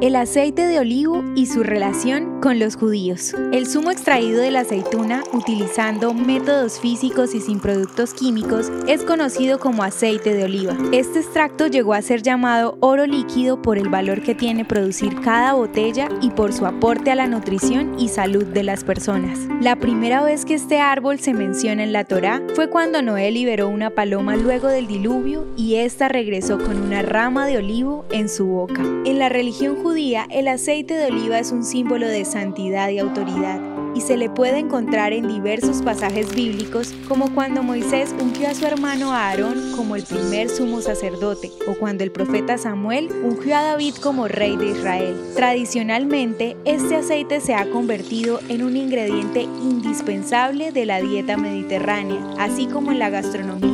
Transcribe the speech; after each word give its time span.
El 0.00 0.16
aceite 0.16 0.66
de 0.66 0.78
olivo 0.78 1.22
y 1.36 1.44
su 1.44 1.62
relación 1.62 2.40
con 2.40 2.58
los 2.58 2.74
judíos. 2.74 3.34
El 3.52 3.66
zumo 3.66 3.90
extraído 3.90 4.40
de 4.40 4.50
la 4.50 4.60
aceituna 4.60 5.22
utilizando 5.34 6.14
métodos 6.14 6.80
físicos 6.80 7.34
y 7.34 7.40
sin 7.42 7.60
productos 7.60 8.14
químicos 8.14 8.72
es 8.88 9.02
conocido 9.02 9.58
como 9.58 9.82
aceite 9.82 10.32
de 10.32 10.44
oliva. 10.44 10.74
Este 10.92 11.18
extracto 11.18 11.66
llegó 11.66 11.92
a 11.92 12.00
ser 12.00 12.22
llamado 12.22 12.78
oro 12.80 13.04
líquido 13.06 13.60
por 13.60 13.76
el 13.76 13.90
valor 13.90 14.22
que 14.22 14.34
tiene 14.34 14.64
producir 14.64 15.20
cada 15.20 15.52
botella 15.52 16.08
y 16.22 16.30
por 16.30 16.54
su 16.54 16.64
aporte 16.64 17.10
a 17.10 17.14
la 17.14 17.26
nutrición 17.26 18.00
y 18.00 18.08
salud 18.08 18.46
de 18.46 18.62
las 18.62 18.84
personas. 18.84 19.38
La 19.60 19.76
primera 19.76 20.22
vez 20.22 20.46
que 20.46 20.54
este 20.54 20.80
árbol 20.80 21.20
se 21.20 21.34
menciona 21.34 21.84
en 21.84 21.92
la 21.92 22.04
Torá 22.04 22.40
fue 22.54 22.70
cuando 22.70 23.02
Noé 23.02 23.30
liberó 23.32 23.68
una 23.68 23.90
paloma 23.90 24.34
luego 24.36 24.68
del 24.68 24.86
diluvio 24.86 25.46
y 25.58 25.74
ésta 25.74 26.08
regresó 26.08 26.56
con 26.56 26.80
una 26.80 27.02
rama 27.02 27.44
de 27.44 27.58
olivo 27.58 28.06
en 28.10 28.30
su 28.30 28.46
boca. 28.46 28.80
En 29.04 29.18
la 29.18 29.28
religión 29.28 29.76
judía 29.76 29.89
el 29.96 30.48
aceite 30.48 30.94
de 30.94 31.06
oliva 31.06 31.38
es 31.38 31.52
un 31.52 31.64
símbolo 31.64 32.06
de 32.06 32.24
santidad 32.24 32.90
y 32.90 32.98
autoridad 32.98 33.60
y 33.94 34.00
se 34.00 34.16
le 34.16 34.30
puede 34.30 34.58
encontrar 34.58 35.12
en 35.12 35.26
diversos 35.26 35.82
pasajes 35.82 36.32
bíblicos, 36.32 36.94
como 37.08 37.34
cuando 37.34 37.62
Moisés 37.62 38.14
ungió 38.20 38.48
a 38.48 38.54
su 38.54 38.64
hermano 38.64 39.12
Aarón 39.12 39.72
como 39.76 39.96
el 39.96 40.04
primer 40.04 40.48
sumo 40.48 40.80
sacerdote, 40.80 41.50
o 41.66 41.74
cuando 41.74 42.04
el 42.04 42.12
profeta 42.12 42.56
Samuel 42.56 43.10
ungió 43.24 43.56
a 43.56 43.62
David 43.62 43.94
como 43.96 44.28
rey 44.28 44.56
de 44.56 44.68
Israel. 44.68 45.16
Tradicionalmente, 45.34 46.56
este 46.64 46.96
aceite 46.96 47.40
se 47.40 47.54
ha 47.54 47.68
convertido 47.68 48.38
en 48.48 48.62
un 48.62 48.76
ingrediente 48.76 49.42
indispensable 49.42 50.70
de 50.70 50.86
la 50.86 51.00
dieta 51.00 51.36
mediterránea, 51.36 52.20
así 52.38 52.66
como 52.66 52.92
en 52.92 53.00
la 53.00 53.10
gastronomía 53.10 53.69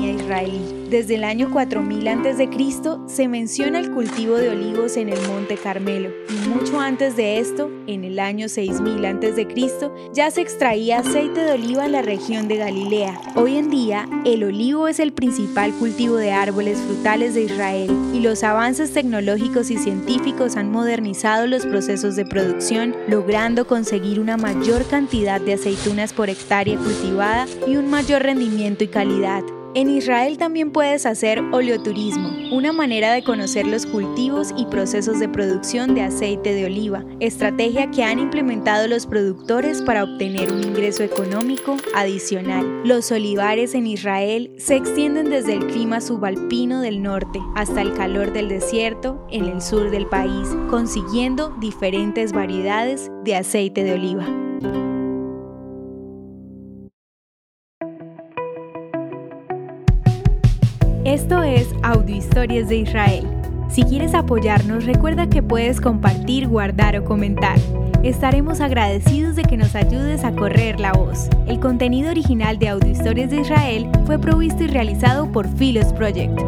Desde 0.91 1.15
el 1.15 1.23
año 1.23 1.53
4000 1.53 2.09
a.C. 2.09 2.49
se 3.07 3.29
menciona 3.29 3.79
el 3.79 3.93
cultivo 3.93 4.35
de 4.35 4.51
olivos 4.51 4.97
en 4.97 5.09
el 5.09 5.21
Monte 5.29 5.57
Carmelo 5.57 6.11
y 6.29 6.49
mucho 6.49 6.81
antes 6.81 7.15
de 7.15 7.39
esto, 7.39 7.71
en 7.87 8.03
el 8.03 8.19
año 8.19 8.49
6000 8.49 9.07
a.C., 9.07 9.47
ya 10.13 10.33
se 10.33 10.41
extraía 10.41 10.99
aceite 10.99 11.43
de 11.43 11.53
oliva 11.53 11.87
en 11.87 11.93
la 11.93 12.03
región 12.03 12.49
de 12.49 12.57
Galilea. 12.57 13.21
Hoy 13.37 13.57
en 13.57 13.71
día, 13.71 14.09
el 14.25 14.43
olivo 14.43 14.89
es 14.89 14.99
el 14.99 15.13
principal 15.13 15.73
cultivo 15.75 16.17
de 16.17 16.33
árboles 16.33 16.79
frutales 16.81 17.35
de 17.35 17.45
Israel 17.45 17.89
y 18.13 18.19
los 18.19 18.43
avances 18.43 18.93
tecnológicos 18.93 19.71
y 19.71 19.79
científicos 19.79 20.57
han 20.57 20.73
modernizado 20.73 21.47
los 21.47 21.67
procesos 21.67 22.17
de 22.17 22.27
producción, 22.27 22.97
logrando 23.07 23.69
conseguir 23.69 24.19
una 24.19 24.37
mayor 24.37 24.85
cantidad 24.89 25.41
de 25.41 25.55
aceitunas 25.55 26.13
por 26.13 26.31
hectárea 26.31 26.77
cultivada 26.77 27.47
y 27.69 27.77
un 27.77 27.89
mayor 27.91 28.23
rendimiento 28.25 28.83
y 28.83 28.89
calidad. 28.89 29.45
En 29.77 29.91
Israel 29.91 30.39
también 30.39 30.71
puedes 30.71 31.05
hacer 31.05 31.39
oleoturismo, 31.53 32.31
una 32.51 32.73
manera 32.73 33.13
de 33.13 33.23
conocer 33.23 33.67
los 33.67 33.85
cultivos 33.85 34.55
y 34.57 34.65
procesos 34.65 35.21
de 35.21 35.29
producción 35.29 35.95
de 35.95 36.01
aceite 36.01 36.55
de 36.55 36.65
oliva, 36.65 37.05
estrategia 37.21 37.91
que 37.91 38.03
han 38.03 38.19
implementado 38.19 38.89
los 38.89 39.07
productores 39.07 39.83
para 39.83 40.05
obtener 40.05 40.51
un 40.51 40.65
ingreso 40.65 41.03
económico 41.03 41.77
adicional. 41.95 42.65
Los 42.87 43.13
olivares 43.13 43.75
en 43.75 43.87
Israel 43.87 44.51
se 44.57 44.77
extienden 44.77 45.29
desde 45.29 45.53
el 45.53 45.67
clima 45.67 46.01
subalpino 46.01 46.81
del 46.81 47.03
norte 47.03 47.39
hasta 47.55 47.83
el 47.83 47.93
calor 47.93 48.33
del 48.33 48.49
desierto 48.49 49.27
en 49.31 49.45
el 49.45 49.61
sur 49.61 49.91
del 49.91 50.07
país, 50.07 50.49
consiguiendo 50.71 51.55
diferentes 51.61 52.33
variedades 52.33 53.11
de 53.25 53.37
aceite 53.37 53.85
de 53.85 53.93
oliva. 53.93 55.06
Esto 61.07 61.45
es 61.45 61.69
Audio 61.85 62.17
Historias 62.17 62.69
de 62.69 62.79
Israel. 62.79 63.29
Si 63.71 63.85
quieres 63.85 64.13
apoyarnos, 64.13 64.87
recuerda 64.87 65.29
que 65.29 65.41
puedes 65.41 65.81
compartir, 65.81 66.49
guardar 66.49 66.99
o 66.99 67.05
comentar. 67.05 67.57
Estaremos 68.03 68.61
agradecidos 68.61 69.37
de 69.37 69.45
que 69.45 69.57
nos 69.57 69.77
ayudes 69.77 70.25
a 70.25 70.33
correr 70.33 70.81
la 70.81 70.93
voz. 70.93 71.29
El 71.47 71.61
contenido 71.61 72.11
original 72.11 72.59
de 72.59 72.71
Audio 72.71 72.91
Historias 72.91 73.31
de 73.31 73.43
Israel 73.43 73.89
fue 74.05 74.19
provisto 74.19 74.65
y 74.65 74.67
realizado 74.67 75.31
por 75.31 75.47
Philos 75.47 75.93
Project. 75.93 76.41